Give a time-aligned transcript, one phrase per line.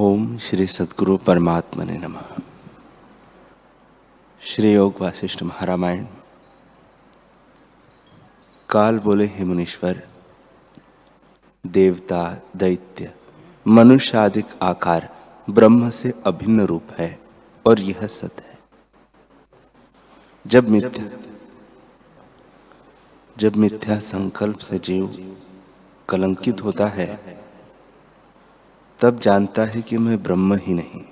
[0.00, 2.16] ओम श्री सदगुरु परमात्मा ने नम।
[4.40, 6.06] श्री योग वासिष्ठ महारामायण।
[8.68, 10.02] काल बोले हे मुनीश्वर,
[11.66, 13.14] देवता, दैत्य
[13.66, 15.16] मनुष्य आदिक आकार
[15.50, 17.20] ब्रह्म से अभिन्न रूप है
[17.66, 18.58] और यह सत्य है।
[20.46, 21.18] जब मिथ्या
[23.38, 25.36] जब मिथ्या संकल्प से जीव
[26.08, 27.37] कलंकित होता है
[29.00, 31.04] तब जानता है कि मैं ब्रह्म ही नहीं।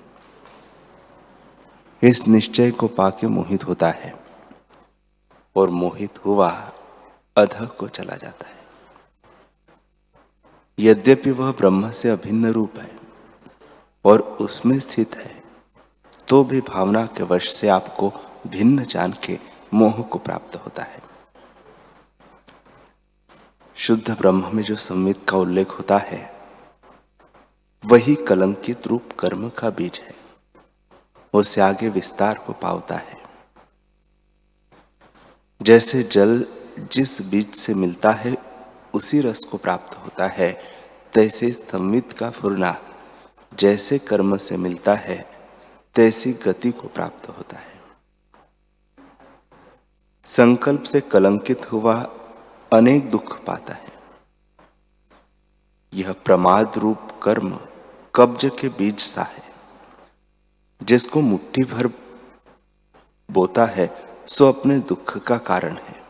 [2.02, 4.12] इस निश्चय को पाके मोहित होता है
[5.56, 6.50] और मोहित हुआ
[7.36, 8.54] अध को चला जाता है।
[10.78, 12.90] यद्यपि वह ब्रह्म से अभिन्न रूप है
[14.04, 15.34] और उसमें स्थित है
[16.28, 18.12] तो भी भावना के वश से आपको
[18.46, 19.38] भिन्न जान के
[19.74, 21.02] मोह को प्राप्त होता है।
[23.76, 26.35] शुद्ध ब्रह्म में जो संवित का उल्लेख होता है
[27.88, 30.14] वही कलंकित रूप कर्म का बीज है।
[31.34, 33.22] उससे आगे विस्तार को पावता है।
[35.62, 36.46] जैसे जल
[36.78, 38.36] जिस बीज से मिलता है,
[38.94, 40.60] उसी रस को प्राप्त होता है।
[41.12, 42.76] तैसे संवित का फुरना
[43.58, 45.30] जैसे कर्म से मिलता है,
[45.94, 47.80] तैसी गति को प्राप्त होता है।
[50.26, 52.02] संकल्प से कलंकित हुआ
[52.72, 53.92] अनेक दुख पाता है।
[55.94, 57.60] यह प्रमाद रूप कर्म
[58.16, 59.42] कब्ज के बीज सा है।
[60.82, 61.86] जिसको मुट्ठी भर
[63.30, 66.02] बोता है, सो अपने दुख का कारण है।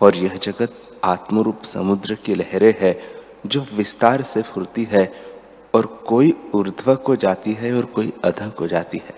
[0.00, 3.00] और यह जगत आत्मरूप समुद्र की लहरें है,
[3.46, 5.34] जो विस्तार से फुरती है,
[5.74, 9.14] और कोई ऊर्ध्व को जाती है और कोई अध को जाती है।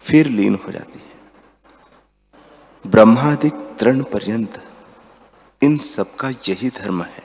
[0.00, 1.14] फिर लीन हो जाती है।
[2.90, 4.68] ब्रह्मादिक तृण पर्यंत
[5.62, 7.23] इन सबका यही धर्म है।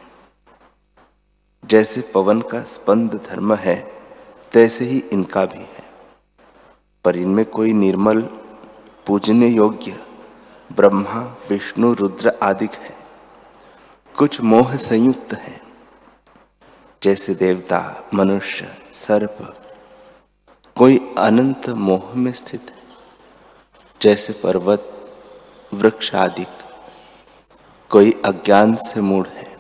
[1.70, 3.92] जैसे पवन का स्पंद धर्म है,
[4.52, 5.84] तैसे ही इनका भी है।
[7.06, 8.22] पर इनमें कोई निर्मल,
[9.08, 10.06] पूजने योग्य,
[10.72, 12.98] ब्रह्मा, विष्णु, रुद्र आदि है।
[14.18, 15.62] कुछ मोह संयुक्त है,
[17.04, 19.64] जैसे देवता, मनुष्य, सर्प।
[20.76, 22.84] कोई अनंत मोह में स्थित है,
[24.02, 25.12] जैसे पर्वत,
[25.74, 26.46] वृक्ष आदि
[27.90, 29.58] कोई अज्ञान से मूढ़ है,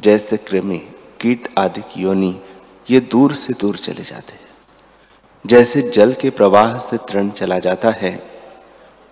[0.00, 2.40] जैसे कृमि कीट आदि की योनि,
[2.90, 4.44] ये दूर से दूर चले जाते हैं।
[5.46, 8.16] जैसे जल के प्रवाह से तृण चला जाता है,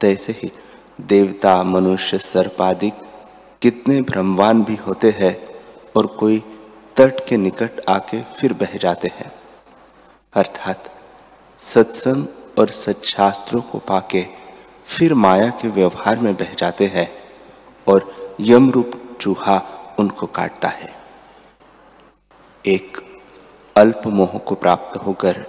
[0.00, 0.52] तैसे ही
[1.00, 2.92] देवता, मनुष्य, सर्प आदि
[3.62, 5.48] कितने भ्रमवान भी होते हैं
[5.96, 6.42] और कोई
[6.96, 9.32] तट के निकट आके फिर बह जाते हैं।
[10.32, 10.90] अर्थात
[11.60, 12.26] सत्संग
[12.58, 14.26] और सच्छास्त्रों को पाके
[14.86, 17.08] फिर माया के व्यवहार में बह जाते हैं
[17.86, 19.62] और यम रूप चूहा
[19.98, 21.03] उनको काटता है।
[22.66, 22.98] एक
[23.76, 25.44] अल्प मोह को प्राप्त होकर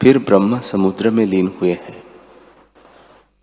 [0.00, 2.02] फिर ब्रह्म समुद्र में लीन हुए हैं।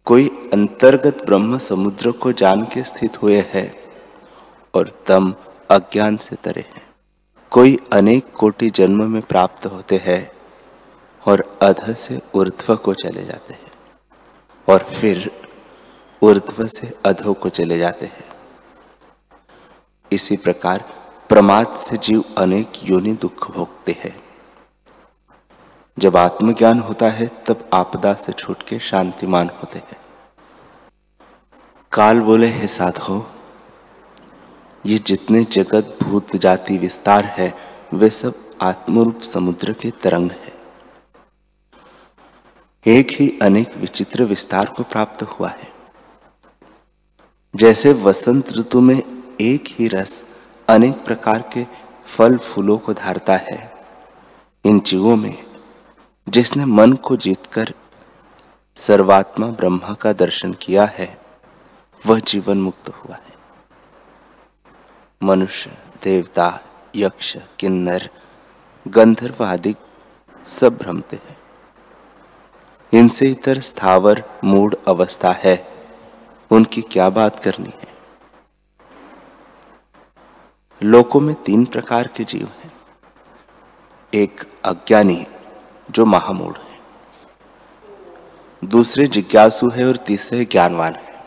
[0.06, 3.68] कोई अंतर्गत ब्रह्म समुद्र को जान के स्थित हुए हैं
[4.74, 5.34] और तम
[5.70, 6.81] अज्ञान से तरे हैं।
[7.52, 10.31] कोई अनेक कोटि जन्म में प्राप्त होते हैं
[11.28, 13.72] और अध से ऊर्ध्व को चले जाते हैं
[14.68, 15.31] और फिर
[16.22, 18.24] ऊर्ध्व से अधो को चले जाते हैं।
[20.12, 20.84] इसी प्रकार
[21.30, 24.24] प्रमाद से जीव अनेक योनि दुख भोगते हैं।
[26.00, 29.98] जब आत्मज्ञान होता है, तब आपदा से छूट के शांतिमान होते हैं।
[31.92, 33.32] काल बोले, हे साधो,
[34.86, 37.56] ये जितने जगत, भूत, जाति, विस्तार है,
[37.94, 40.54] वे सब आत्मरूप समुद्र के तरंग है।
[42.88, 45.74] एक ही अनेक विचित्र विस्तार को प्राप्त हुआ है।
[47.56, 50.27] जैसे वसंत ऋतु में एक ही रस
[50.69, 51.66] अनेक प्रकार के
[52.05, 53.73] फल फूलों को धारता है।
[54.66, 55.44] इन जीवों में
[56.29, 57.73] जिसने मन को जीतकर
[58.75, 61.17] सर्वात्मा ब्रह्मा का दर्शन किया है,
[62.05, 63.33] वह जीवन मुक्त हुआ है।
[65.23, 66.59] मनुष्य, देवता,
[66.95, 68.09] यक्ष, किन्नर,
[68.88, 69.75] गंधर्व आदि
[70.47, 71.37] सब भ्रमते हैं।
[72.93, 75.67] इनसे इतर स्थावर मूड अवस्था है।
[76.52, 77.86] उनकी क्या बात करनी है?
[80.84, 82.74] लोकों में तीन प्रकार के जीव हैं।
[84.14, 85.28] एक अज्ञानी
[85.91, 86.79] जो महामूढ़ है।
[88.66, 91.24] दूसरे जिज्ञासु है और तीसरे ज्ञानवान है।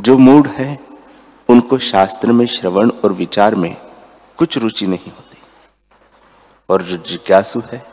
[0.00, 0.78] जो मूढ़ है,
[1.48, 3.76] उनको शास्त्र में श्रवण और विचार में
[4.36, 5.42] कुछ रुचि नहीं होती।
[6.68, 7.86] और जो जिज्ञासु है,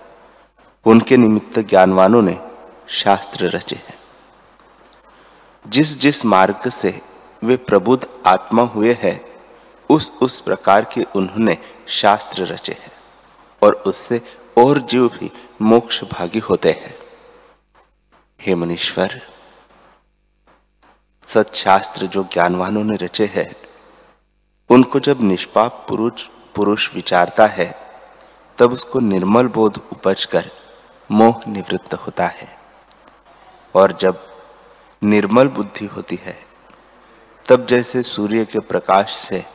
[0.85, 2.41] उनके निमित्त ज्ञानवानों ने
[2.87, 3.99] शास्त्र रचे हैं।
[5.67, 7.01] जिस जिस मार्ग से
[7.43, 9.32] वे प्रबुद्ध आत्मा हुए हैं
[9.89, 11.57] उस उस प्रकार के उन्होंने
[11.87, 12.91] शास्त्र रचे हैं
[13.63, 14.21] और उससे
[14.57, 15.31] और जीव भी
[15.61, 16.97] मोक्ष भागी होते हैं।
[18.41, 19.21] हे मनीश्वर
[21.27, 23.55] सत्शास्त्र जो ज्ञानवानों ने रचे हैं,
[24.69, 27.79] उनको जब निष्पाप पुरुष पुरुष विचारता है,
[28.57, 30.51] तब उसको निर्मल बोध उपज कर
[31.11, 32.57] मोह निवृत्त होता है।
[33.75, 34.43] और जब
[35.03, 36.45] निर्मल बुद्धि होती है,
[37.49, 39.45] तब जैसे सूर्य के प्रकाश से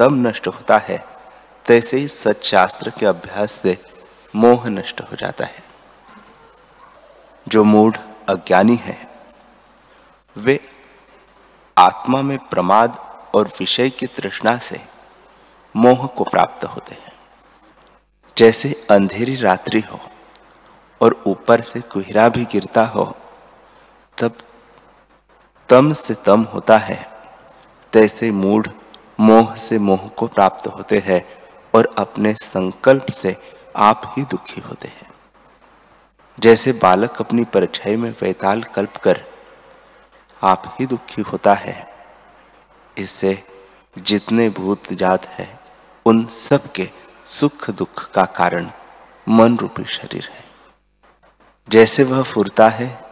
[0.00, 1.04] तम नष्ट होता है।
[1.66, 3.78] तैसे ही सच्चास्त्र के अभ्यास से
[4.36, 5.62] मोह नष्ट हो जाता है।
[7.48, 7.96] जो मूढ़
[8.28, 9.10] अज्ञानी है,
[10.36, 10.60] वे
[11.78, 12.98] आत्मा में प्रमाद
[13.34, 14.80] और विषय की तृष्णा से
[15.76, 17.12] मोह को प्राप्त होते हैं।
[18.38, 20.00] जैसे अंधेरी रात्रि हो
[21.00, 23.16] और ऊपर से कुहरा भी गिरता हो,
[24.18, 24.32] तब
[25.68, 27.10] तम से तम होता है।
[27.92, 28.66] तैसे मूढ़
[29.20, 31.24] मोह से मोह को प्राप्त होते हैं
[31.74, 33.36] और अपने संकल्प से
[33.76, 35.08] आप ही दुखी होते हैं।
[36.38, 39.24] जैसे बालक अपनी परछाई में वैताल कल्प कर
[40.42, 41.92] आप ही दुखी होता है
[42.98, 43.42] इससे
[43.98, 45.60] जितने भूत जात है,
[46.06, 46.88] उन सब के
[47.26, 48.70] सुख दुख का कारण
[49.28, 50.44] मन रूपी शरीर है।
[51.68, 53.04] जैसे वह फुरता है,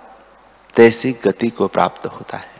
[0.74, 2.56] तैसी गति को प्राप्त होता है।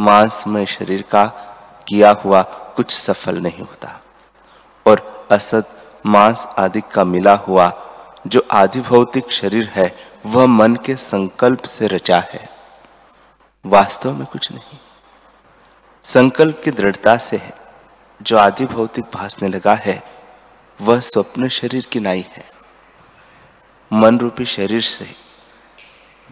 [0.00, 1.52] मांस में शरीर का
[1.88, 4.02] किया हुआ कुछ सफल नहीं होता।
[4.86, 7.82] और असत मांस आदि का मिला हुआ
[8.26, 9.96] जो आदि भौतिक शरीर है,
[10.26, 12.48] वह मन के संकल्प से रचा है।
[13.66, 14.78] वास्तव में कुछ नहीं।
[16.04, 17.52] संकल्प की दृढ़ता से है।
[18.22, 20.02] जो आदि भौतिक भासने लगा है,
[20.80, 22.50] वह स्वप्न शरीर की नाई है।
[23.92, 25.06] मन रूपी शरीर से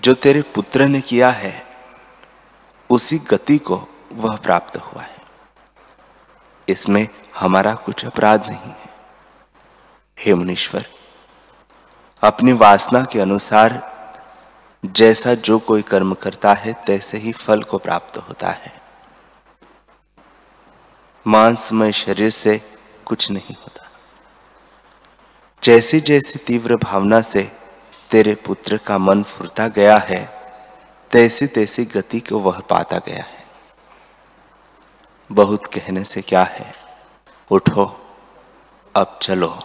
[0.00, 1.66] जो तेरे पुत्र ने किया है,
[2.90, 5.13] उसी गति को वह प्राप्त हुआ है।
[6.68, 8.90] इसमें हमारा कुछ अपराध नहीं है।
[10.18, 10.86] हे मुनीश्वर,
[12.22, 13.94] अपनी वासना के अनुसार
[14.84, 18.80] जैसा जो कोई कर्म करता है, तैसे ही फल को प्राप्त होता है।
[21.26, 22.62] मांसमय शरीर से
[23.04, 23.90] कुछ नहीं होता।
[25.62, 27.52] जैसी जैसी तीव्र भावना से
[28.10, 30.42] तेरे पुत्र का मन फुरता गया है,
[31.10, 33.33] तैसी तैसी गति को वह पाता गया है।
[35.34, 36.74] बहुत कहने से क्या है?
[37.50, 38.00] उठो,
[38.96, 39.62] अब चलो।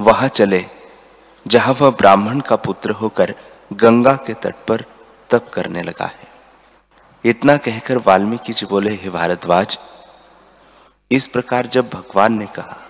[0.00, 0.66] वहाँ चले।
[1.46, 3.34] जहाँ वह ब्राह्मण का पुत्र होकर
[3.72, 4.84] गंगा के तट पर
[5.30, 6.28] तप करने लगा है।
[7.24, 9.78] इतना कहकर वाल्मीकि जी बोले, हे भारद्वाज,
[11.10, 12.88] इस प्रकार जब भगवान ने कहा,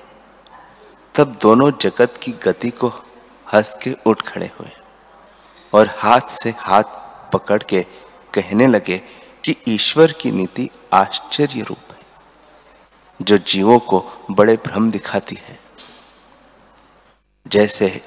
[1.15, 2.89] तब दोनों जगत की गति को
[3.53, 4.71] हंस के उठ खड़े हुए
[5.75, 6.85] और हाथ से हाथ
[7.33, 7.83] पकड़ के
[8.35, 8.99] कहने लगे
[9.45, 11.79] कि ईश्वर की नीति आश्चर्य रूप
[13.23, 15.59] जो जीवों को बड़े भ्रम दिखाती है।
[17.47, 18.01] जैसे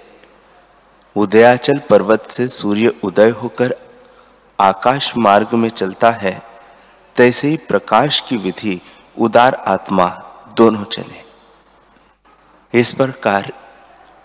[1.15, 3.75] उदयाचल पर्वत से सूर्य उदय होकर
[4.59, 6.41] आकाश मार्ग में चलता है,
[7.15, 8.81] तैसे ही प्रकाश की विधि
[9.17, 10.07] उदार आत्मा
[10.57, 11.23] दोनों चले।
[12.79, 13.53] इस प्रकार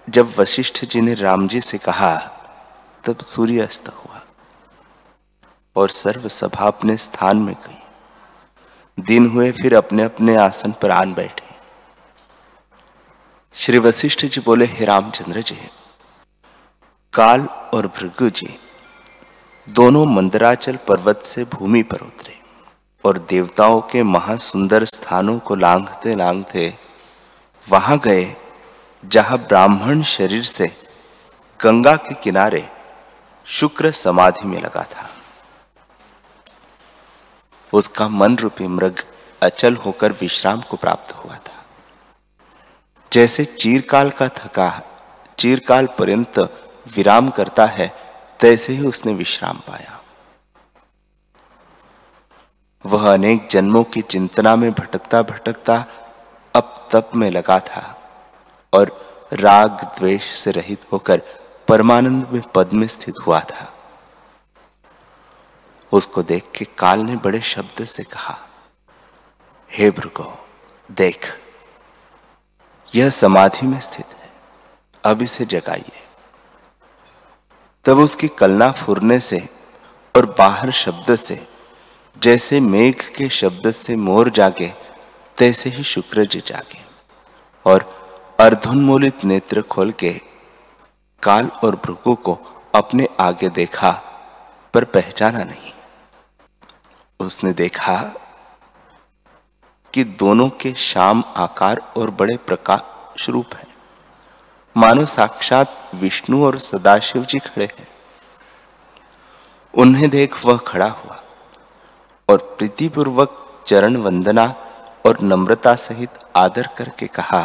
[0.09, 2.17] जब वशिष्ठ जी ने राम जी से कहा,
[3.05, 4.23] तब सूर्य अस्त हुआ
[5.77, 7.80] और सर्व सभा अपने स्थान में गई।
[9.01, 11.49] दिन हुए, फिर अपने अपने आसन पर आन बैठे।
[13.55, 15.59] श्री वशिष्ठ जी बोले, हे रामचंद्र जी,
[17.13, 18.49] काल और भृगु जी
[19.69, 22.39] दोनों मंदराचल पर्वत से भूमि पर उतरे
[23.05, 26.73] और देवताओं के महासुंदर स्थानों को लांघते लांघते
[27.67, 28.35] वहाँ गए,
[29.03, 30.67] जहाँ ब्राह्मण शरीर से
[31.61, 32.65] गंगा के किनारे
[33.47, 35.09] शुक्र समाधि में लगा था।
[37.73, 39.05] उसका मन रूपी मृग
[39.43, 41.65] अचल होकर विश्राम को प्राप्त हुआ था।
[43.13, 44.83] जैसे चीरकाल का थका,
[45.39, 46.39] चीरकाल पर्यंत
[46.97, 47.93] विराम करता है,
[48.41, 50.01] तैसे ही उसने विश्राम पाया।
[52.87, 55.85] वह अनेक जन्मों की चिंतना में भटकता भटकता
[56.55, 58.03] अब तप में लगा था
[58.73, 61.23] और राग द्वेष से रहित होकर
[61.69, 63.73] परमानंद में पद में स्थित हुआ था।
[65.93, 68.39] उसको देख के काल ने बड़े शब्द से कहा,
[69.71, 70.33] हे भृगो,
[70.89, 71.27] देख,
[72.89, 74.31] यह समाधि में स्थित है,
[75.05, 76.03] अब इसे जगाइए।
[77.85, 79.39] तब उसकी कलना फुरने से
[80.15, 81.41] और बाहर शब्द से,
[82.17, 84.73] जैसे मेघ के शब्द से मोर जागे,
[85.39, 86.85] तैसे ही शुक्र जी जागे
[87.67, 87.85] और
[88.41, 90.13] अर्धोन्मूलित नेत्र खोल के
[91.23, 92.39] काल और भृगु को
[92.75, 93.91] अपने आगे देखा,
[94.75, 95.73] पर पहचाना नहीं।
[97.21, 98.03] उसने देखा
[99.95, 103.67] कि दोनों के शाम आकार और बड़े प्रकाश रूप है।
[104.77, 107.89] मानो साक्षात विष्णु और सदाशिव जी खड़े हैं।
[109.75, 111.21] उन्हें देख वह खड़ा हुआ
[112.29, 114.55] और प्रीतिपूर्वक चरण वंदना
[115.07, 117.43] और नम्रता सहित आदर करके कहा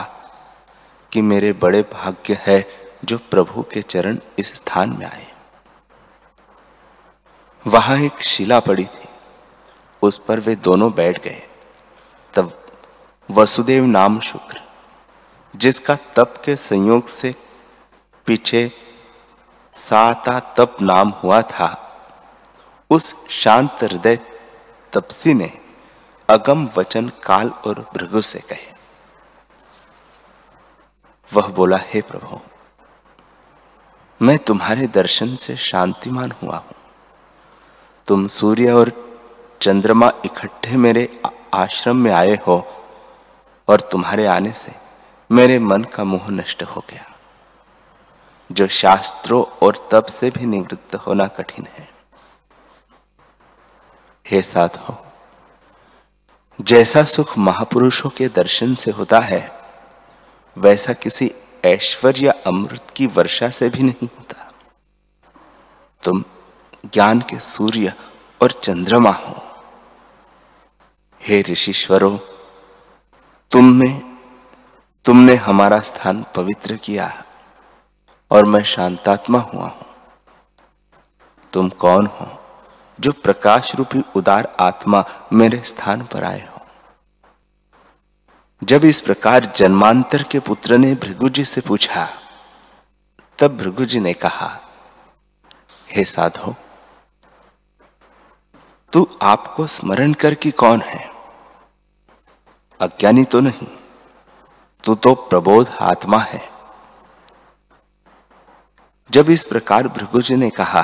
[1.12, 2.68] कि मेरे बड़े भाग्य है
[3.06, 5.28] जो प्रभु के चरण इस स्थान में आए।
[7.68, 9.05] वहाँ एक शिला पड़ी थी।
[10.06, 11.42] उस पर वे दोनों बैठ गए।
[12.34, 12.52] तब
[13.30, 14.62] वसुदेव नाम शुक्र,
[15.56, 17.36] जिसका तप के संयोग से
[18.26, 18.72] पीछे
[19.76, 21.70] साता तप नाम हुआ था,
[22.90, 24.20] उस शांत हृदय
[24.94, 25.52] तपसी ने
[26.30, 28.74] अगम वचन काल और भृगु से कहे।
[31.34, 32.40] वह बोला, हे प्रभु,
[34.22, 36.76] मैं तुम्हारे दर्शन से शांतिमान हुआ हूँ।
[38.08, 38.92] तुम सूर्य और
[39.66, 41.22] चंद्रमा इकट्ठे मेरे
[41.54, 42.68] आश्रम में आए हो
[43.68, 44.72] और तुम्हारे आने से
[45.32, 47.16] मेरे मन का मोह नष्ट हो गया।
[48.52, 51.90] जो शास्त्रों और तप से भी निवृत्त होना कठिन है।
[54.28, 55.06] हे साधो,
[56.62, 59.52] जैसा सुख महापुरुषों के दर्शन से होता है,
[60.58, 61.32] वैसा किसी
[61.66, 64.54] ऐश्वर्य अमृत की वर्षा से भी नहीं होता।
[66.04, 66.24] तुम
[66.94, 67.94] ज्ञान के सूर्य
[68.42, 69.45] और चंद्रमा हो।
[71.28, 72.18] हे ऋषिश्वरों,
[73.52, 74.16] तुमने
[75.06, 77.26] तुमने हमारा स्थान पवित्र किया
[78.32, 79.86] और मैं शांतात्मा हुआ हूँ।
[81.54, 82.28] तुम कौन हो
[83.00, 85.04] जो प्रकाश रूपी उदार आत्मा
[85.34, 86.66] मेरे स्थान पर आए हो?
[88.64, 92.08] जब इस प्रकार जन्मांतर के पुत्र ने भृगु जी से पूछा,
[93.40, 94.62] तब भृगु जी ने कहा,
[95.92, 96.56] हे साधो,
[98.94, 101.15] तू आपको स्मरण कर कि कौन है?
[102.80, 103.68] अज्ञानी तो नहीं,
[104.84, 106.42] तू तो प्रबोध आत्मा है।
[109.10, 110.82] जब इस प्रकार भृगु जी ने कहा,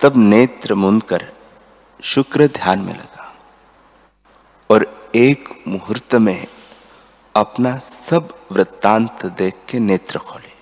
[0.00, 1.32] तब नेत्र मुंद कर
[2.02, 3.32] शुक्र ध्यान में लगा
[4.70, 6.46] और एक मुहूर्त में
[7.34, 10.52] अपना सब वृत्तांत देख के नेत्र खोले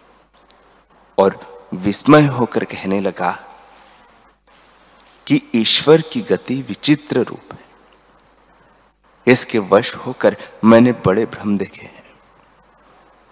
[1.18, 1.38] और
[1.74, 3.30] विस्मय होकर कहने लगा
[5.26, 7.71] कि ईश्वर की गति विचित्र रूप है।
[9.26, 12.04] इसके वश होकर मैंने बड़े भ्रम देखे हैं।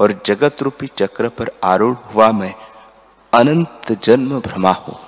[0.01, 2.55] और जगत रूपी चक्र पर आरूढ़ हुआ मैं,
[3.33, 4.99] अनंत जन्म भ्रमा हूँ।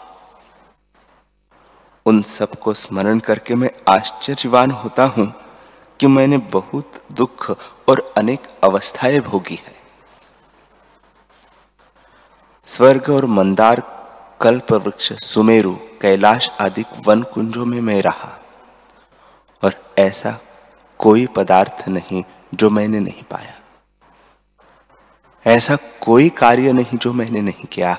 [2.06, 5.34] उन सबको स्मरण करके मैं आश्चर्यवान होता हूँ
[6.00, 7.50] कि मैंने बहुत दुख
[7.88, 9.74] और अनेक अवस्थाएँ भोगी है।
[12.64, 13.82] स्वर्ग और मंदार,
[14.40, 18.38] कल्प वृक्ष, सुमेरु, कैलाश आदि वन कुंजों में मैं रहा।
[19.64, 20.38] और ऐसा
[21.02, 22.22] कोई पदार्थ नहीं
[22.54, 23.54] जो मैंने नहीं पाया।
[25.46, 27.98] ऐसा कोई कार्य नहीं जो मैंने नहीं किया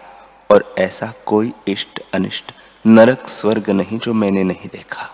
[0.51, 2.51] और ऐसा कोई इष्ट अनिष्ट
[2.86, 5.10] नरक स्वर्ग नहीं जो मैंने नहीं देखा।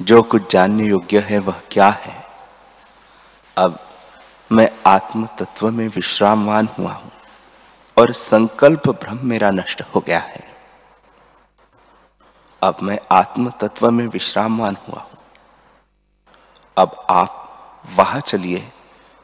[0.00, 2.24] जो कुछ जानने योग्य है वह क्या है?
[3.56, 3.78] अब
[4.52, 7.10] मैं आत्म तत्व में विश्रामवान हुआ हूँ
[7.96, 10.44] और संकल्प भ्रम मेरा नष्ट हो गया है।
[12.62, 15.11] अब मैं आत्म तत्व में विश्रामवान हुआ हूँ।
[16.76, 17.38] अब आप
[17.96, 18.62] वहाँ चलिए,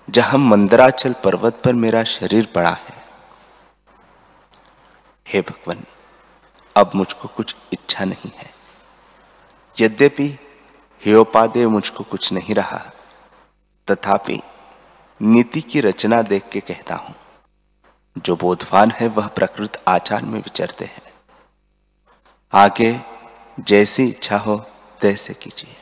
[0.09, 2.97] जहाँ मंदराचल पर्वत पर मेरा शरीर पड़ा है।
[5.27, 5.85] हे भगवान,
[6.77, 8.51] अब मुझको कुछ इच्छा नहीं है।
[9.77, 10.29] यद्यपि
[11.03, 12.83] हेयोपादे मुझको कुछ नहीं रहा,
[13.89, 14.41] तथापि
[15.21, 17.15] नीति की रचना देख के कहता हूँ,
[18.17, 21.03] जो बोधवान है वह प्रकृत आचार में विचरते हैं।
[22.53, 23.01] आगे
[23.61, 24.57] जैसी इच्छा हो,
[25.01, 25.77] तैसे कीजिए।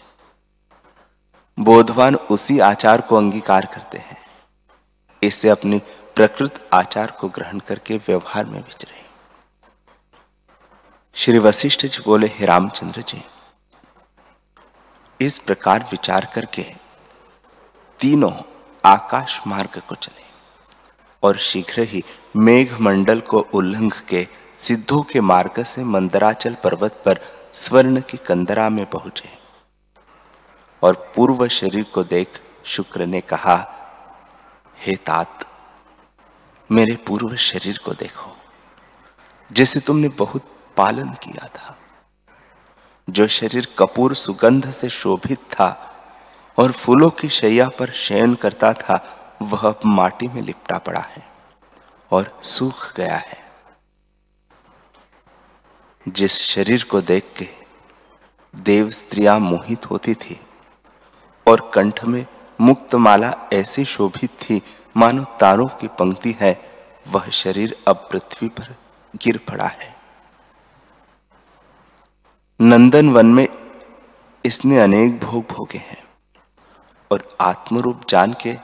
[1.58, 4.16] बोधवान उसी आचार को अंगीकार करते हैं।
[5.22, 5.78] इससे अपनी
[6.16, 9.04] प्रकृत आचार को ग्रहण करके व्यवहार में विचरे
[11.16, 13.22] श्री वशिष्ठ जी बोले, हे रामचंद्र जी,
[15.20, 16.62] इस प्रकार विचार करके
[18.00, 18.32] तीनों
[18.84, 20.24] आकाश मार्ग को चले
[21.22, 22.02] और शीघ्र ही
[22.36, 24.26] मेघ मंडल को उल्लंघ के
[24.58, 27.20] सिद्धों के मार्ग से मंदराचल पर्वत पर
[27.54, 29.45] स्वर्ण की कंदरा में पहुँचे।
[30.82, 33.72] और पूर्व शरीर को देख शुक्र ने कहा,
[34.78, 35.44] हे तात,
[36.72, 38.36] मेरे पूर्व शरीर को देखो,
[39.52, 40.42] जिसे तुमने बहुत
[40.76, 41.78] पालन किया था।
[43.10, 45.94] जो शरीर कपूर सुगंध से शोभित था
[46.58, 51.28] और फूलों की शैया पर शयन करता था, वह अब माटी में लिपटा पड़ा है
[52.10, 53.52] और सूख गया है।
[56.08, 57.48] जिस शरीर को देख के
[58.56, 60.40] देव स्त्रियाँ मोहित होती थी
[61.46, 62.26] और कंठ में
[62.60, 64.62] मुक्त माला ऐसी शोभित थी,
[64.96, 66.70] मानो तारों की पंक्ति है,
[67.08, 68.76] वह शरीर अब पृथ्वी पर
[69.16, 69.96] गिर पड़ा है।
[72.60, 73.48] नंदन वन में
[74.44, 76.04] इसने अनेक भोग भोगे हैं
[77.10, 78.56] और आत्मरूप जान के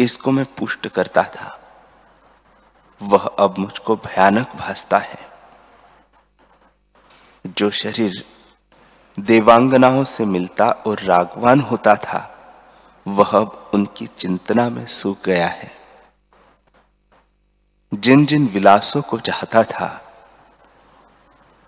[0.00, 1.72] इसको मैं पुष्ट करता था।
[3.02, 5.18] वह अब मुझको भयानक भासता है।
[7.46, 8.37] जो शरीर
[9.18, 12.38] देवांगनाओं से मिलता और रागवान होता था,
[13.08, 15.72] वह अब उनकी चिंतना में सूख गया है।
[17.94, 20.14] जिन जिन विलासों को चाहता था,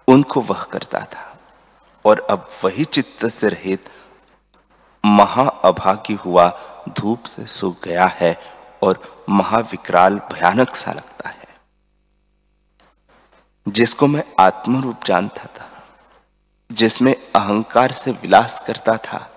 [0.08, 1.38] उनको वह करता था,
[2.04, 3.90] और अब वही चित्त से रहित
[5.06, 8.40] महाअभागी हुआ धूप से सूख गया है
[8.82, 11.46] और महाविकराल भयानक सा लगता है।
[13.68, 15.69] जिसको मैं आत्मरूप जानता था
[16.72, 19.30] जिसमें अहंकार से विलास करता था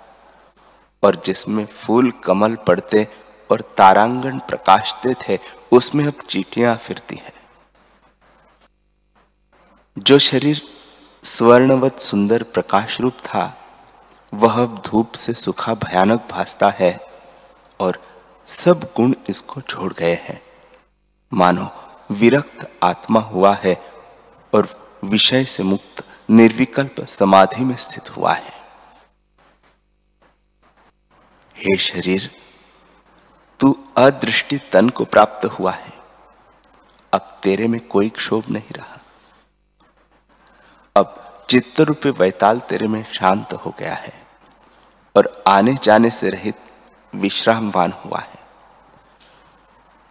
[1.03, 3.07] और जिसमें फूल कमल पड़ते
[3.51, 5.39] और तारांगण प्रकाशते थे,
[5.71, 7.33] उसमें अब चीटियाँ फिरती है।
[9.97, 10.61] जो शरीर
[11.23, 13.57] स्वर्णवत सुंदर प्रकाश रूप था,
[14.33, 16.99] वह अब धूप से सुखा भयानक भासता है
[17.79, 18.03] और
[18.45, 20.41] सब गुण इसको छोड़ गए हैं।
[21.33, 21.71] मानो
[22.11, 23.81] विरक्त आत्मा हुआ है
[24.53, 24.67] और
[25.03, 28.53] विषय से मुक्त निर्विकल्प समाधि में स्थित हुआ है।
[31.55, 32.35] हे शरीर,
[33.59, 35.93] तू अदृष्टि तन को प्राप्त हुआ है।
[37.13, 38.99] अब तेरे में कोई क्षोभ नहीं रहा।
[40.95, 44.27] अब चित्त रूपे वैताल तेरे में शांत हो गया है
[45.15, 46.55] और आने जाने से रहित
[47.15, 48.39] विश्रामवान हुआ है।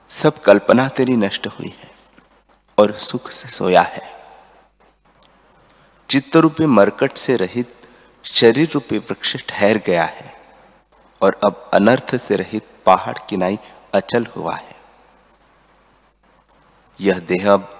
[0.08, 1.90] सब कल्पना तेरी नष्ट हुई है
[2.78, 4.21] और सुख से सोया है।
[6.12, 7.74] चित्त रूपी मरकट से रहित
[8.24, 10.40] शरीर रूपी वृक्ष ठहर गया है
[11.20, 13.58] और अब अनर्थ से रहित पहाड़ किनाई
[13.94, 14.76] अचल हुआ है।
[17.00, 17.70] यह देह अब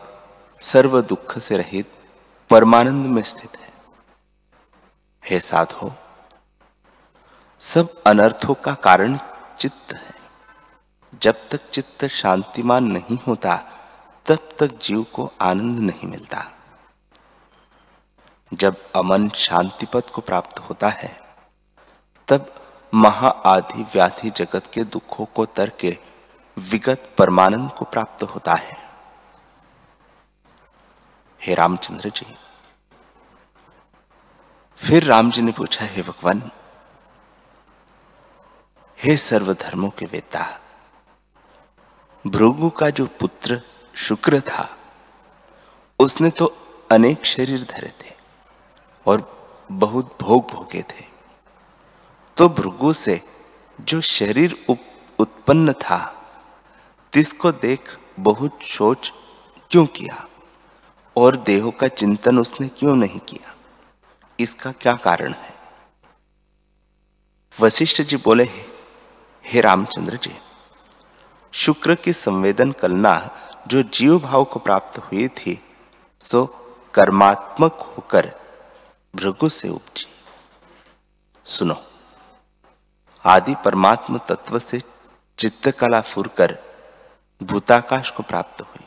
[0.60, 1.92] सर्व दुख से रहित,
[2.50, 3.72] परमानंद में स्थित है।
[5.30, 5.92] हे साधो,
[7.60, 9.18] सब अनर्थों का कारण
[9.58, 10.14] चित्त है।
[11.22, 13.56] जब तक चित्त शांतिमान नहीं होता,
[14.26, 16.52] तब तक जीव को आनंद नहीं मिलता।
[18.52, 21.16] जब अमन शांति पद को प्राप्त होता है,
[22.28, 22.54] तब
[22.92, 25.96] महा आधि व्याधि जगत के दुखों को तर के
[26.56, 28.76] विगत परमानंद को प्राप्त होता है।
[31.40, 32.26] हे रामचंद्र जी,
[34.80, 36.50] फिर राम जी ने पूछा, हे भगवान,
[38.98, 40.46] हे सर्वधर्मों के वेता,
[42.24, 43.60] भृगु का जो पुत्र
[43.94, 44.68] शुक्र था,
[45.98, 46.54] उसने तो
[46.90, 48.20] अनेक शरीर धरे थे।
[49.06, 51.04] और बहुत भोग भोगे थे।
[52.36, 53.20] तो भृगु से
[53.80, 56.24] जो शरीर उत्पन्न था,
[57.12, 59.12] तिसको देख बहुत सोच
[59.70, 60.26] क्यों किया?
[61.16, 63.54] और देहों का चिंतन उसने क्यों नहीं किया?
[64.40, 65.54] इसका क्या कारण है?
[67.60, 68.48] वशिष्ठ जी बोले,
[69.44, 70.36] हे रामचंद्र जी,
[71.52, 73.30] शुक्र की संवेदन कलना
[73.66, 75.62] जो जीव भाव को प्राप्त हुई थी,
[76.20, 76.46] सो
[76.94, 78.41] कर्मात्मक होकर
[79.14, 80.06] भृगु से उपजी।
[81.46, 81.74] सुनो,
[83.24, 84.80] आदि परमात्म तत्व से
[85.38, 86.56] चित्त कला फुरकर
[87.40, 88.84] भूताकाश को प्राप्त हुई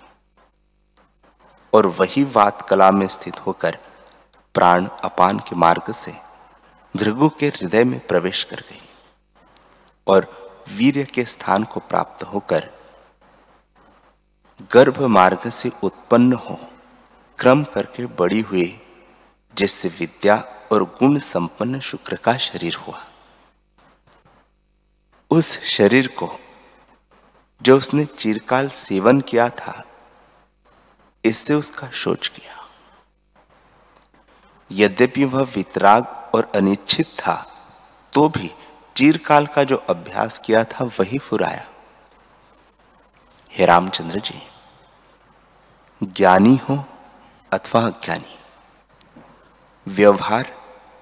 [1.74, 3.78] और वही वात कला में स्थित होकर
[4.56, 6.14] प्राण अपान के मार्ग से
[6.96, 8.82] भृगु के हृदय में प्रवेश कर गई
[10.08, 10.28] और
[10.78, 12.70] वीर्य के स्थान को प्राप्त होकर
[14.72, 16.58] गर्भ मार्ग से उत्पन्न हो
[17.40, 18.82] क्रम करके बड़ी हुई
[19.58, 20.36] जिससे विद्या
[20.72, 23.04] और गुण संपन्न शुक्र का शरीर हुआ।
[25.32, 26.30] उस शरीर को
[27.62, 29.84] जो उसने चिरकाल सेवन किया था,
[31.24, 32.54] इससे उसका शोच किया।
[34.72, 37.36] यद्यपि वह वितराग और अनिच्छित था
[38.14, 38.52] तो भी
[38.96, 41.66] चीरकाल का जो अभ्यास किया था, वही फुराया।
[43.52, 44.42] हे रामचंद्र जी,
[46.02, 46.84] ज्ञानी हो
[47.52, 48.38] अथवा अज्ञानी
[49.88, 50.46] व्यवहार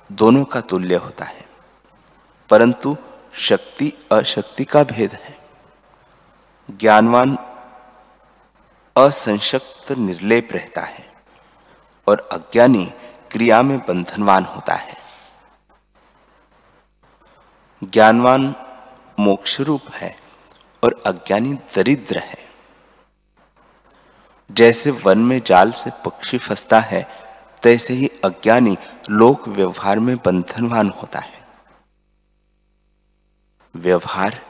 [0.10, 1.46] दोनों का तुल्य होता है,
[2.50, 2.96] परंतु
[3.39, 5.38] शक्ति अशक्ति का भेद है।
[6.69, 7.38] ज्ञानवान
[8.96, 11.06] असंशक्त निर्लेप रहता है
[12.08, 12.86] और अज्ञानी
[13.32, 14.98] क्रिया में बंधनवान होता है।
[17.82, 18.54] ज्ञानवान
[19.19, 20.15] मोक्ष रूप है
[20.84, 22.41] और अज्ञानी दरिद्र है।
[24.50, 27.02] जैसे वन में जाल से पक्षी फंसता है
[27.63, 28.78] तैसे ही अज्ञानी
[29.10, 31.47] लोक व्यवहार में बंधनवान होता है।
[33.76, 34.45] व्यवहार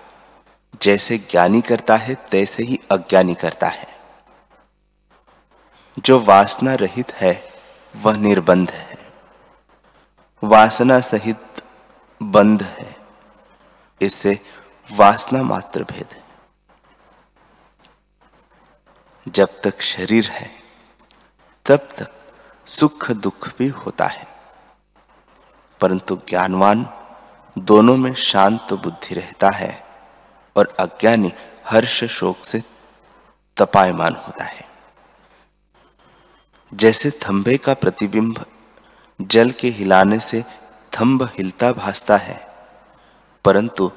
[0.81, 3.87] जैसे ज्ञानी करता है, तैसे ही अज्ञानी करता है।
[5.99, 7.53] जो वासना रहित है,
[7.95, 9.11] वह निर्बंध है।
[10.43, 11.63] वासना सहित
[12.23, 12.95] बंध है।
[14.01, 14.39] इससे
[14.91, 16.23] वासना मात्र भेद है।
[19.27, 20.51] जब तक शरीर है,
[21.65, 22.22] तब तक
[22.65, 24.27] सुख दुख भी होता है।
[25.81, 26.89] परंतु ज्ञानवान
[27.57, 29.83] दोनों में शांत बुद्धि रहता है
[30.57, 31.33] और अज्ञानी
[31.67, 32.63] हर्ष शोक से
[33.57, 34.69] तपायमान होता है।
[36.73, 38.45] जैसे थंबे का प्रतिबिंब
[39.21, 40.43] जल के हिलाने से
[40.99, 42.55] थंब हिलता भासता है,
[43.45, 43.91] परंतु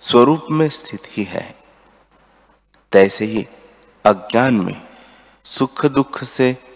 [0.00, 1.58] स्वरूप में स्थित ही है।
[2.92, 3.48] तैसे ही
[4.06, 4.88] अज्ञान में
[5.44, 6.71] सुख दुख से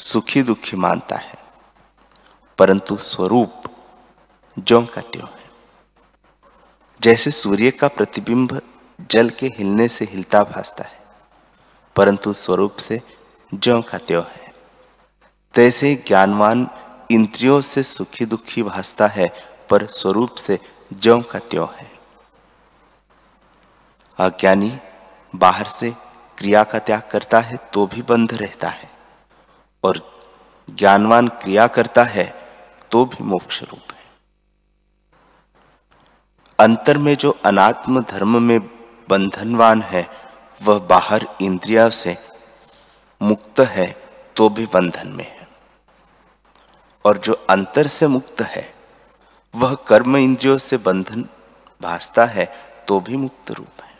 [0.00, 1.38] सुखी दुखी मानता है,
[2.58, 3.62] परंतु स्वरूप
[4.56, 5.44] ज्यो का त्यों है।
[7.00, 8.60] जैसे सूर्य का प्रतिबिंब
[9.10, 10.98] जल के हिलने से हिलता भासता है,
[11.96, 13.00] परंतु स्वरूप से
[13.52, 14.52] ज्यो का त्यों है।
[15.54, 16.68] तैसे ज्ञानवान
[17.10, 19.28] इंद्रियों से सुखी दुखी भासता है,
[19.70, 20.58] पर स्वरूप से
[20.92, 21.90] ज्यो का त्यों है।
[24.18, 24.72] अज्ञानी
[25.34, 25.90] बाहर से
[26.38, 28.95] क्रिया का त्याग करता है तो भी बंध रहता है।
[29.86, 30.00] और
[30.68, 32.24] ज्ञानवान क्रिया करता है
[32.90, 34.04] तो भी मोक्ष रूप है।
[36.58, 38.58] अंतर में जो अनात्म धर्म में
[39.08, 40.08] बंधनवान है,
[40.60, 42.16] वह बाहर इंद्रिया से
[43.20, 43.86] मुक्त है
[44.36, 45.46] तो भी बंधन में है।
[47.04, 48.74] और जो अंतर से मुक्त है,
[49.54, 51.24] वह कर्म इंद्रियों से बंधन
[51.80, 52.46] भासता है
[52.88, 53.94] तो भी मुक्त रूप है।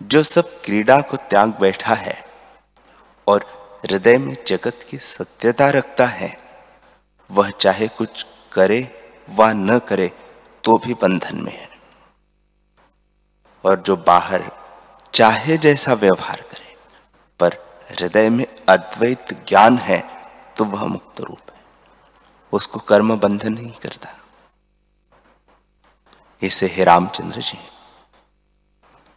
[0.00, 2.16] जो सब क्रीड़ा को त्याग बैठा है,
[3.26, 3.44] और
[3.82, 6.36] हृदय में जगत की सत्यता रखता है।
[7.30, 8.80] वह चाहे कुछ करे
[9.30, 10.08] व न करे
[10.64, 11.68] तो भी बंधन में है।
[13.64, 14.50] और जो बाहर
[15.14, 16.74] चाहे जैसा व्यवहार करे,
[17.40, 17.54] पर
[17.90, 20.02] हृदय में अद्वैत ज्ञान है
[20.56, 21.60] तो वह मुक्त रूप है।
[22.52, 24.14] उसको कर्म बंधन नहीं करता।
[26.42, 27.58] इसे हे रामचंद्र जी,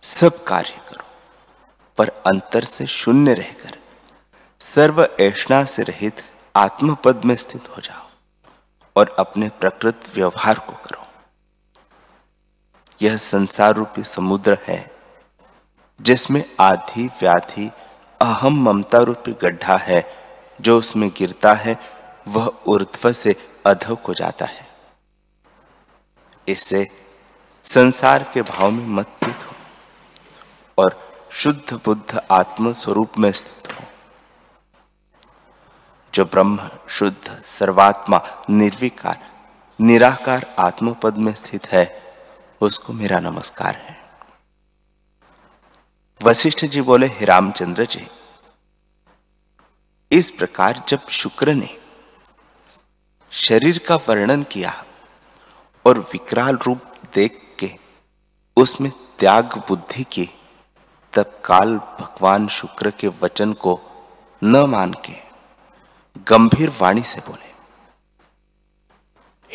[0.04, 1.06] सब कार्य करो,
[1.98, 3.79] पर अंतर से शून्य रहकर
[4.62, 6.22] सर्व ऐषणा से रहित
[6.56, 8.08] आत्मपद में स्थित हो जाओ
[8.95, 11.08] और अपने प्रकृत व्यवहार को करो।
[13.02, 14.91] यह संसार रूपी समुद्र है,
[16.02, 17.72] जिसमें आधी व्याधि
[18.22, 20.06] अहम ममता रूपी गड्ढा है,
[20.62, 21.80] जो उसमें गिरता है,
[22.28, 24.67] वह ऊर्ध्व से अधक हो जाता है।
[26.48, 26.88] इससे
[27.63, 29.56] संसार के भाव में मत हो
[30.78, 33.59] और शुद्ध बुद्ध आत्म स्वरूप में स्थित
[36.20, 39.20] जो ब्रह्म, शुद्ध, सर्वात्मा, निर्विकार,
[39.80, 41.84] निराकार आत्मपद में स्थित है,
[42.62, 43.96] उसको मेरा नमस्कार है।
[46.22, 48.06] वशिष्ठ जी बोले, हे रामचंद्र जी,
[50.12, 51.70] इस प्रकार जब शुक्र ने
[53.32, 54.74] शरीर का वर्णन किया
[55.86, 56.82] और विकराल रूप
[57.16, 57.72] देख के
[58.58, 60.30] उसमें त्याग बुद्धि की,
[61.14, 63.80] तब काल भगवान शुक्र के वचन को
[64.44, 65.29] न मान के
[66.28, 67.54] गंभीर वाणी से बोले,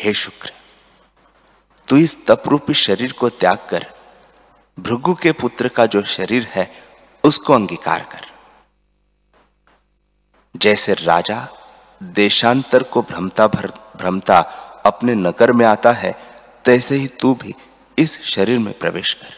[0.03, 0.51] हे शुक्र,
[1.87, 3.93] तू इस तपरूपी शरीर को त्याग कर,
[4.79, 6.71] भृगु के पुत्र का जो शरीर है,
[7.23, 8.25] उसको अंगीकार कर।
[10.55, 11.49] जैसे राजा
[12.03, 14.39] देशांतर को भ्रमता भर, भ्रमता
[14.85, 16.19] अपने नगर में आता है,
[16.65, 17.55] तैसे ही तू भी
[17.97, 19.33] इस शरीर में प्रवेश कर।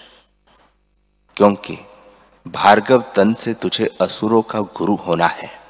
[1.38, 1.78] क्योंकि
[2.48, 5.67] भार्गव तन से तुझे असुरों का गुरु होना है।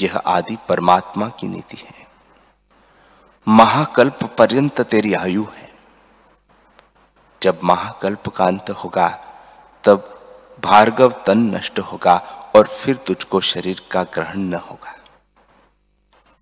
[0.00, 2.06] यह आदि परमात्मा की नीति है।
[3.48, 5.72] महाकल्प पर्यंत तेरी आयु है।
[7.42, 9.08] जब महाकल्प का अंत होगा,
[9.84, 10.08] तब
[10.64, 12.16] भार्गव तन नष्ट होगा
[12.56, 14.98] और फिर तुझको शरीर का ग्रहण न होगा।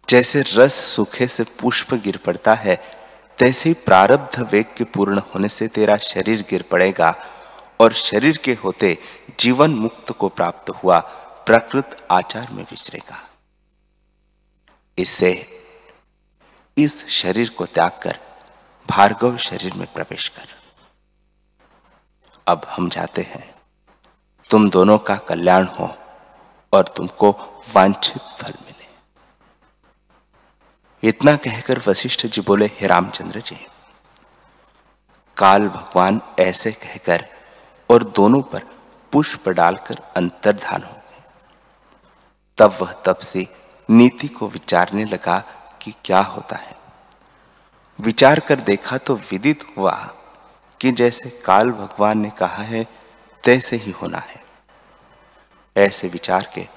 [0.09, 2.99] जैसे रस सूखे से पुष्प गिर पड़ता है,
[3.39, 7.15] तैसे ही प्रारब्ध वेग के पूर्ण होने से तेरा शरीर गिर पड़ेगा
[7.81, 8.99] और शरीर के होते
[9.41, 11.01] जीवन मुक्त को प्राप्त हुआ,
[11.47, 13.30] प्रकृत आचार में विचरेगा।
[15.01, 15.31] इससे
[16.77, 18.19] इस शरीर को त्याग कर
[18.89, 20.49] भार्गव शरीर में प्रवेश कर।
[22.47, 23.55] अब हम जाते हैं।
[24.51, 25.97] तुम दोनों का कल्याण हो
[26.73, 27.31] और तुमको
[27.75, 28.87] वांछित फल मिले।
[31.09, 33.67] इतना कहकर वशिष्ठ जी बोले, हे रामचंद्र जी,
[35.37, 37.27] काल भगवान ऐसे कहकर
[37.91, 38.65] और दोनों पर
[39.13, 41.23] पुष्प डालकर अंतर्धान हो गए।
[42.59, 43.47] तब वह तब से
[43.91, 45.45] नीति को विचारने लगा
[45.83, 46.77] कि क्या होता है।
[48.01, 50.15] विचार कर देखा तो विदित हुआ
[50.81, 52.87] कि जैसे काल भगवान ने कहा है,
[53.45, 54.45] तैसे ही होना है।
[55.77, 56.69] ऐसे विचार के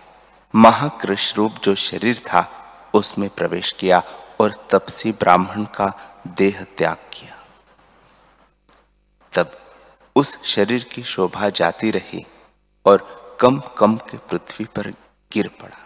[0.56, 2.49] महाकृष रूप जो शरीर था,
[2.93, 4.04] उसमें प्रवेश किया
[4.41, 7.38] और तपसी ब्राह्मण का देह त्याग किया।
[9.34, 9.60] तब
[10.15, 12.26] उस शरीर की शोभा जाती रही
[12.86, 14.91] और कम कम के पृथ्वी पर
[15.34, 15.82] गिर पड़ा।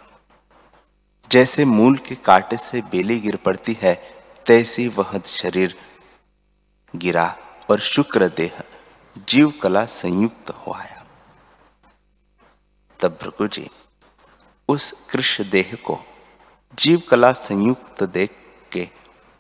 [1.32, 3.94] जैसे मूल के कांटे से बेली गिर पड़ती है,
[4.46, 5.76] तैसी वह शरीर
[6.94, 7.36] गिरा
[7.70, 8.62] और शुक्र देह,
[9.30, 11.04] जीव कला संयुक्त हो आया।
[13.00, 13.70] तब भृगु जी
[14.70, 16.00] उस कृष्ण देह को
[16.74, 18.36] जीव कला संयुक्त देख
[18.72, 18.88] के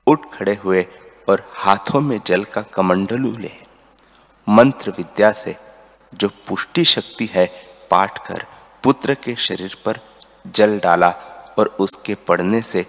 [0.07, 0.85] उठ खड़े हुए
[1.29, 3.51] और हाथों में जल का कमंडलू ले,
[4.47, 5.55] मंत्र विद्या से
[6.13, 7.45] जो पुष्टि शक्ति है,
[7.91, 8.45] पाठ कर
[8.83, 9.99] पुत्र के शरीर पर
[10.47, 11.09] जल डाला
[11.57, 12.85] और उसके पड़ने से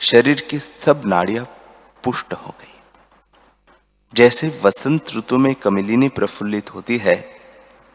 [0.00, 1.44] शरीर की सब नाड़ियाँ
[2.04, 2.74] पुष्ट हो गई।
[4.14, 7.16] जैसे वसंत ऋतु में कमिलिनी प्रफुल्लित होती है,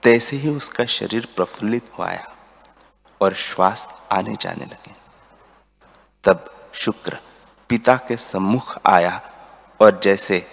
[0.03, 2.35] तैसे ही उसका शरीर प्रफुल्लित हो आया
[3.21, 4.93] और श्वास आने जाने लगे।
[6.23, 7.17] तब शुक्र
[7.69, 9.21] पिता के सम्मुख आया
[9.79, 10.45] और जैसे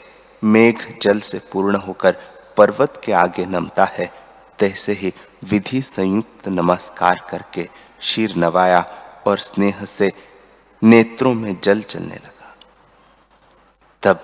[0.45, 2.17] मेघ जल से पूर्ण होकर
[2.57, 4.13] पर्वत के आगे नमता है,
[4.59, 5.13] तैसे ही
[5.45, 7.69] विधि संयुक्त नमस्कार करके
[8.01, 8.81] शीर नवाया
[9.27, 10.13] और स्नेह से
[10.83, 12.55] नेत्रों में जल चलने लगा।
[14.03, 14.23] तब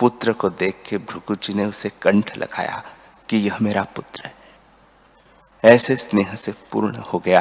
[0.00, 2.82] पुत्र को देख के भृगु जी ने उसे कंठ लगाया
[3.28, 4.34] कि यह मेरा पुत्र है।
[5.64, 7.40] ऐसे स्नेह से पूर्ण हो गया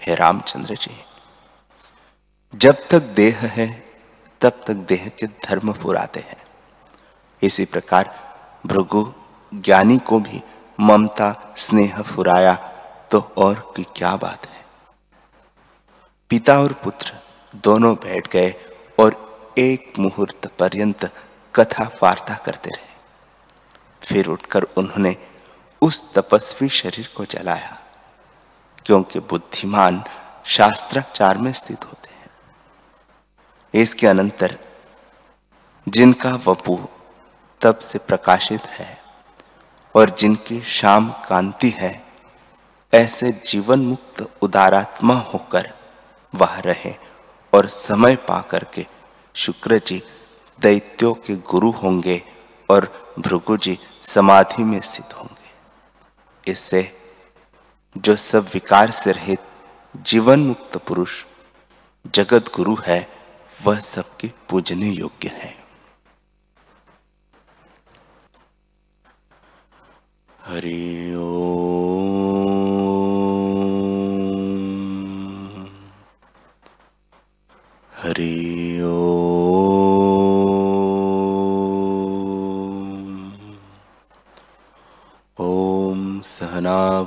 [0.00, 1.04] हे रामचंद्र जी,
[2.54, 3.68] जब तक देह है,
[4.40, 6.42] तब तक देह के धर्म पुराते हैं।
[7.42, 8.14] इसी प्रकार
[8.66, 9.12] भृगु
[9.54, 10.42] ज्ञानी को भी
[10.80, 12.67] ममता, स्नेह, फुराया
[13.10, 14.64] तो और की क्या बात है?
[16.30, 17.12] पिता और पुत्र
[17.56, 18.54] दोनों बैठ गए
[19.00, 21.12] और एक मुहूर्त पर्यंत
[21.54, 22.86] कथा वार्ता करते रहे।
[24.02, 25.16] फिर उठकर उन्होंने
[25.82, 27.78] उस तपस्वी शरीर को जलाया,
[28.86, 30.04] क्योंकि बुद्धिमान
[30.46, 32.30] शास्त्राचार में स्थित होते हैं।
[33.74, 34.58] इसके अनंतर
[35.88, 36.78] जिनका वपु
[37.60, 39.02] तब से प्रकाशित है
[39.94, 42.07] और जिनकी शाम कांति है
[42.92, 45.72] ऐसे जीवन मुक्त उदारात्मा होकर
[46.34, 46.94] वह रहे
[47.52, 48.86] और समय पा करके
[49.34, 50.02] शुक्र जी
[50.60, 52.22] दैत्यों के गुरु होंगे
[52.70, 52.86] और
[53.18, 56.82] भृगु जी समाधि में स्थित होंगे। इससे
[57.98, 59.40] जो सब विकार से रहित
[59.96, 61.24] जीवन मुक्त पुरुष
[62.14, 63.08] जगत गुरु है,
[63.64, 65.56] वह सबके पूजने योग्य है।
[70.44, 71.67] हरि ओ